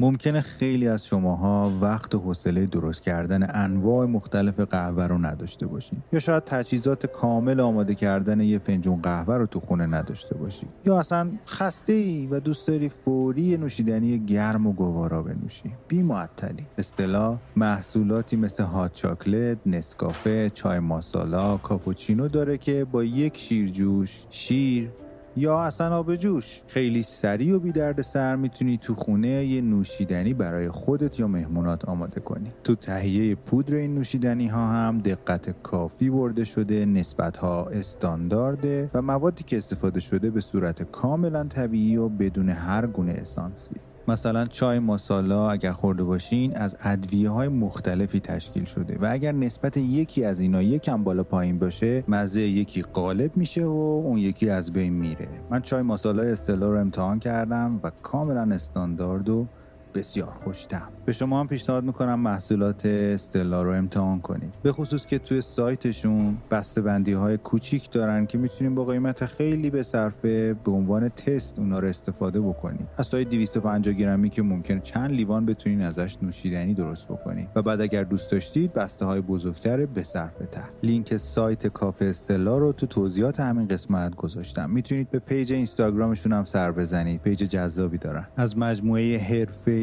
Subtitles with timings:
[0.00, 5.98] ممکنه خیلی از شماها وقت و حوصله درست کردن انواع مختلف قهوه رو نداشته باشین.
[6.12, 10.98] یا شاید تجهیزات کامل آماده کردن یه فنجون قهوه رو تو خونه نداشته باشی یا
[10.98, 15.74] اصلا خسته ای و دوست داری فوری نوشیدنی گرم و گوارا بنوشی.
[15.88, 23.36] بی معطلی اصطلاح محصولاتی مثل هات چاکلت، نسکافه، چای ماسالا، کاپوچینو داره که با یک
[23.36, 24.90] شیرجوش، شیر
[25.36, 30.34] یا اصلا آب جوش خیلی سریع و بی درد سر می‌تونی تو خونه یه نوشیدنی
[30.34, 32.52] برای خودت یا مهمونات آماده کنی.
[32.64, 39.02] تو تهیه پودر این نوشیدنی ها هم دقت کافی برده شده نسبت ها استاندارده و
[39.02, 43.74] موادی که استفاده شده به صورت کاملا طبیعی و بدون هر گونه اسانسی.
[44.08, 49.76] مثلا چای ماسالا اگر خورده باشین از ادویه های مختلفی تشکیل شده و اگر نسبت
[49.76, 54.72] یکی از اینا یکم بالا پایین باشه مزه یکی غالب میشه و اون یکی از
[54.72, 55.28] بین میره.
[55.50, 59.46] من چای ماسالا استلا رو امتحان کردم و کاملا استاندارد و
[59.94, 64.52] بسیار خوش‌طعم به شما هم پیشنهاد می‌کنم محصولات استلا رو امتحان کنید.
[64.62, 69.70] به خصوص که توی سایتشون بسته بندی های کوچیک دارن که می‌تونیم با قیمت خیلی
[69.70, 72.88] به صرفه به عنوان تست اونا رو استفاده بکنید.
[72.96, 77.48] از سایز 250 گرمی که ممکنه چند لیوان بتونین ازش نوشیدنی درست بکنید.
[77.54, 80.64] و بعد اگر دوست داشتید بسته های بزرگتر به صرفه تر.
[80.82, 84.70] لینک سایت کافه استلا رو تو توضیحات همین قسمت گذاشتم.
[84.70, 87.22] می‌تونید به پیج اینستاگرامشون هم سر بزنید.
[87.22, 88.26] پیج جذابی دارن.
[88.36, 89.18] از مجموعه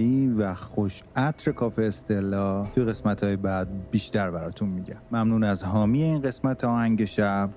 [0.00, 5.00] حرفه‌ای و خوش عطر کافه استلا توی قسمت های بعد بیشتر براتون میگم.
[5.12, 7.50] ممنون از حامی این قسمت آهنگ شب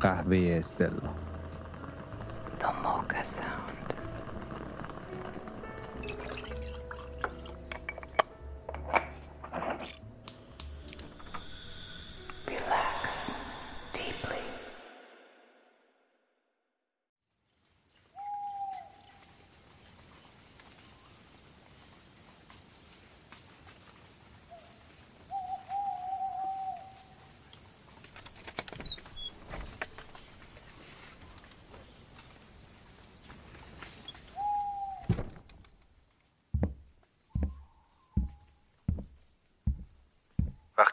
[0.00, 1.10] قهوه استلا.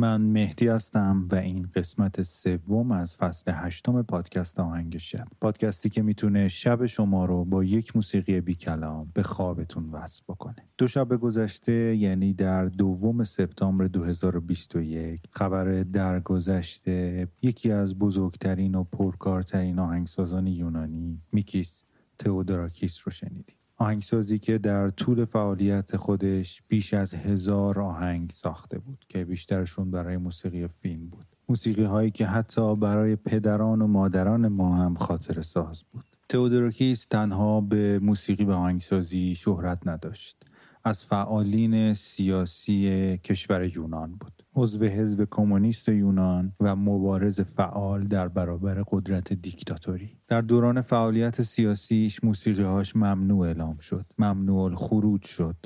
[0.00, 5.26] من مهدی هستم و این قسمت سوم از فصل هشتم پادکست آهنگ شب.
[5.40, 10.56] پادکستی که می‌تونه شب شما رو با یک موسیقی بی کلام به خوابتون وصل بکنه.
[10.78, 19.78] دو شب گذشته یعنی در دوم سپتامبر 2021 خبر درگذشت یکی از بزرگترین و پرکارترین
[19.78, 21.84] آهنگسازان یونانی میکیس
[22.18, 23.59] تئودوراکیس رو شنیدیم.
[23.80, 30.16] آهنگسازی که در طول فعالیت خودش بیش از هزار آهنگ ساخته بود که بیشترشون برای
[30.16, 31.26] موسیقی فیلم بود.
[31.48, 36.04] موسیقی هایی که حتی برای پدران و مادران ما هم خاطره ساز بود.
[36.28, 40.36] تئودوراکیس تنها به موسیقی و آهنگسازی شهرت نداشت.
[40.84, 44.39] از فعالین سیاسی کشور یونان بود.
[44.54, 50.10] عضو حزب کمونیست یونان و مبارز فعال در برابر قدرت دیکتاتوری.
[50.28, 54.06] در دوران فعالیت سیاسیش موسیقیهاش ممنوع اعلام شد.
[54.18, 55.56] ممنوع خروج شد.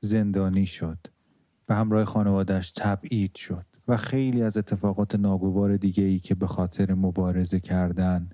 [0.00, 0.98] زندانی شد.
[1.68, 3.64] و همراه خانوادش تبعید شد.
[3.88, 8.30] و خیلی از اتفاقات ناگوار دیگه ای که به خاطر مبارزه کردن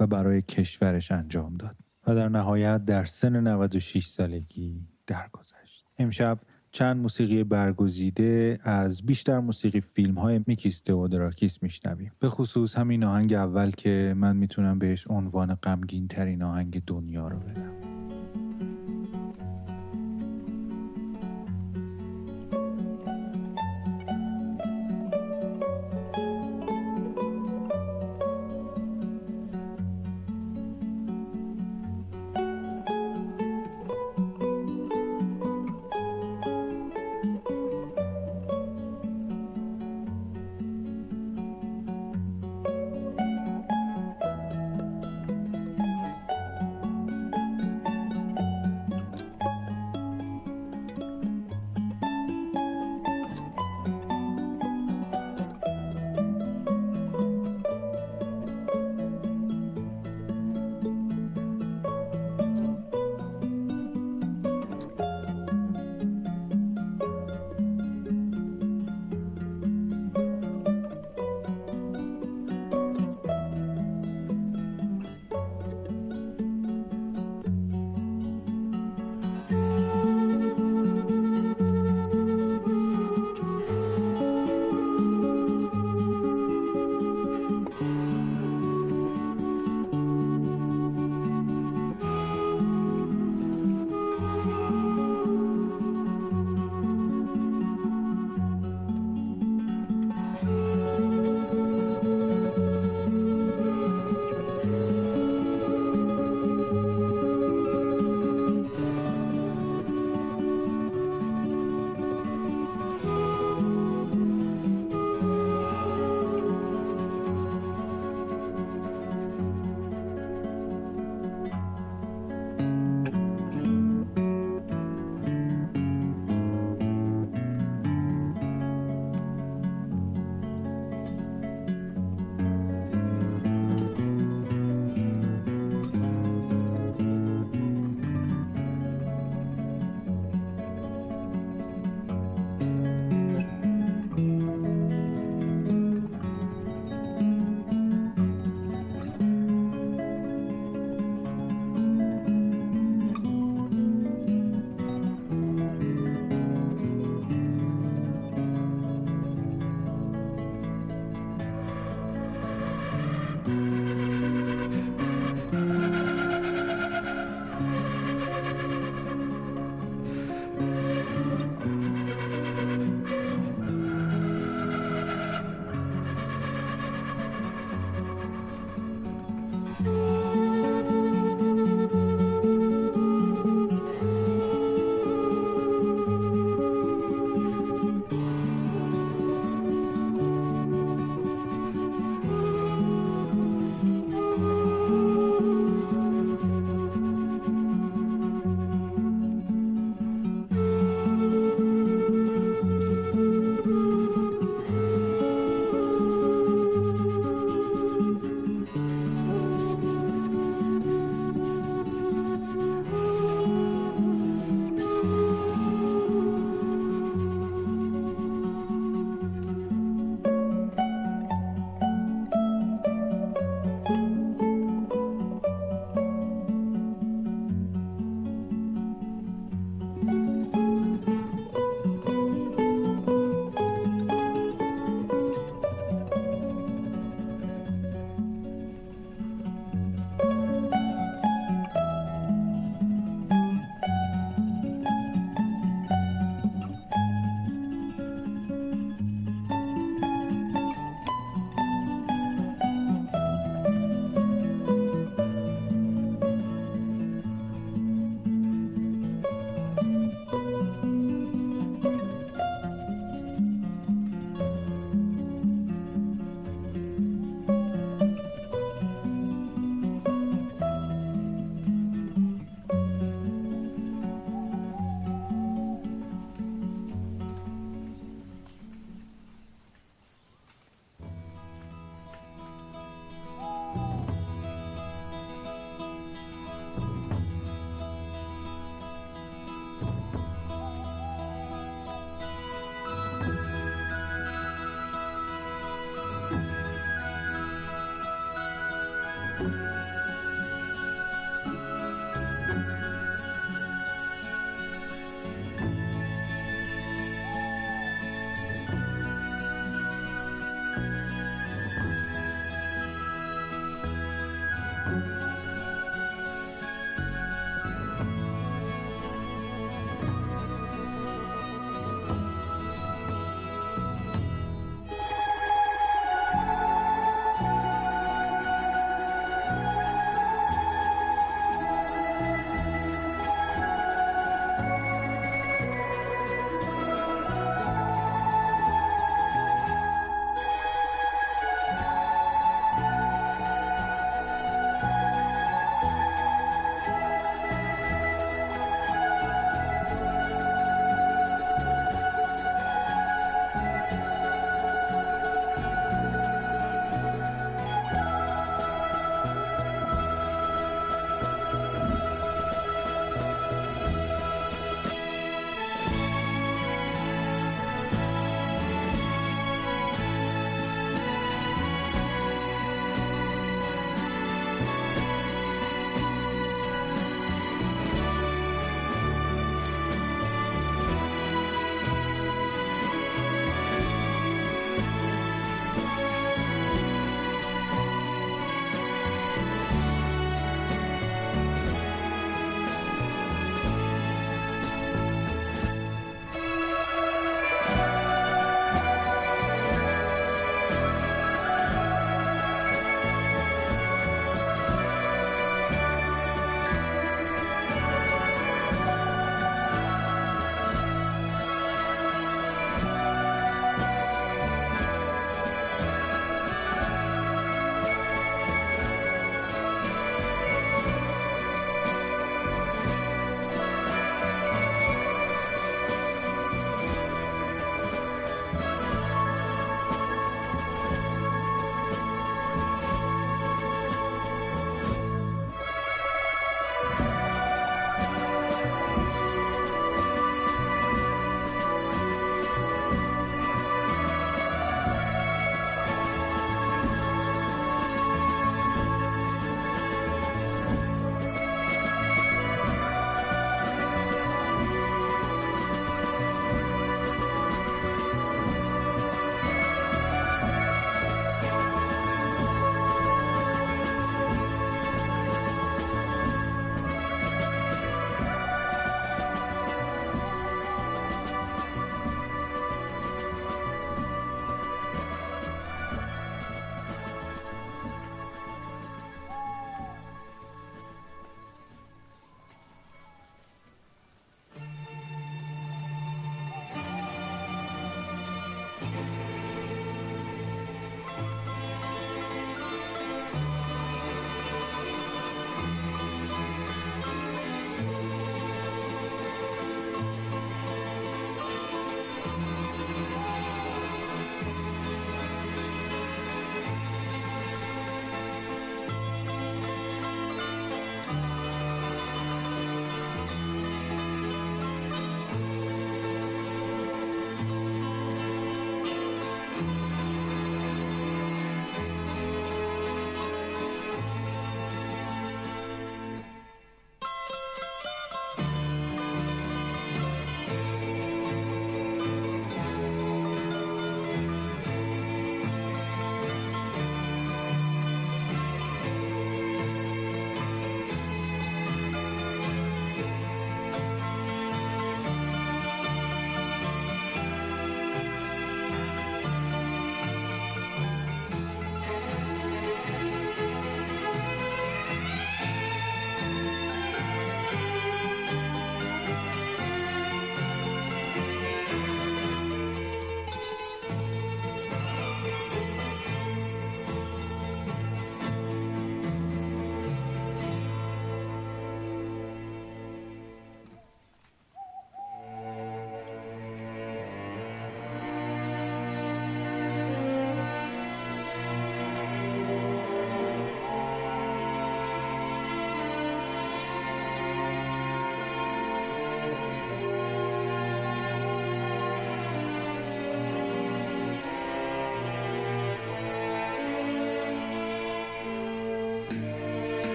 [0.00, 1.76] و برای کشورش انجام داد.
[2.06, 5.84] و در نهایت در سن 96 سالگی درگذشت.
[5.98, 6.38] امشب
[6.76, 12.12] چند موسیقی برگزیده از بیشتر موسیقی فیلم های میکیس دراکیس میشنویم.
[12.20, 17.36] به خصوص همین آهنگ اول که من می‌تونم بهش عنوان غمگین ترین آهنگ دنیا رو
[17.38, 17.75] بدم.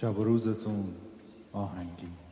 [0.00, 0.84] شب و روزتون
[1.52, 2.29] آهنگی.